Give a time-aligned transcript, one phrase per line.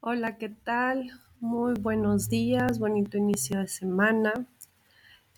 [0.00, 1.10] Hola, ¿qué tal?
[1.40, 4.32] Muy buenos días, bonito inicio de semana.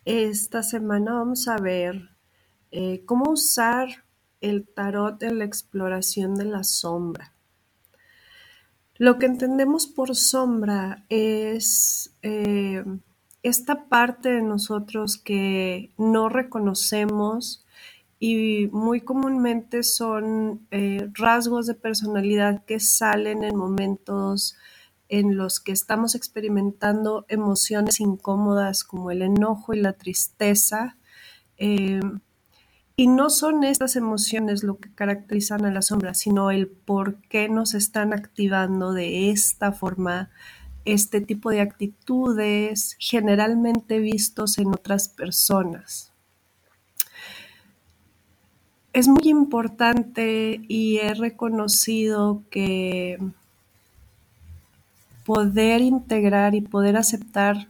[0.05, 2.11] Esta semana vamos a ver
[2.71, 4.05] eh, cómo usar
[4.43, 7.33] el tarot en la exploración de la sombra.
[8.97, 12.85] Lo que entendemos por sombra es eh,
[13.43, 17.65] esta parte de nosotros que no reconocemos
[18.23, 24.57] y muy comúnmente son eh, rasgos de personalidad que salen en momentos
[25.09, 30.99] en los que estamos experimentando emociones incómodas como el enojo y la tristeza.
[31.57, 32.01] Eh,
[32.95, 37.49] y no son estas emociones lo que caracterizan a la sombra, sino el por qué
[37.49, 40.31] nos están activando de esta forma
[40.85, 46.10] este tipo de actitudes generalmente vistos en otras personas
[48.93, 53.19] es muy importante y he reconocido que
[55.25, 57.69] poder integrar y poder aceptar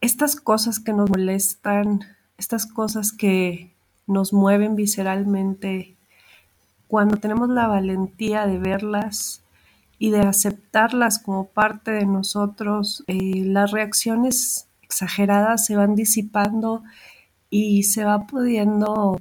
[0.00, 2.00] estas cosas que nos molestan,
[2.38, 3.72] estas cosas que
[4.06, 5.94] nos mueven visceralmente,
[6.86, 9.42] cuando tenemos la valentía de verlas
[9.98, 16.82] y de aceptarlas como parte de nosotros, eh, las reacciones exageradas se van disipando
[17.50, 19.20] y se va pudiendo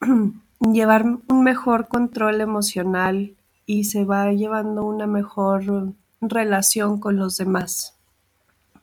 [0.60, 7.96] llevar un mejor control emocional y se va llevando una mejor relación con los demás.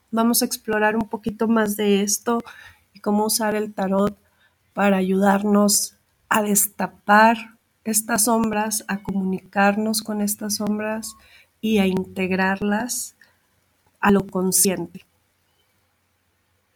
[0.10, 2.40] Vamos a explorar un poquito más de esto
[2.94, 4.18] y cómo usar el tarot
[4.74, 5.96] para ayudarnos
[6.30, 11.16] a destapar estas sombras, a comunicarnos con estas sombras
[11.62, 13.16] y a integrarlas
[14.00, 15.06] a lo consciente.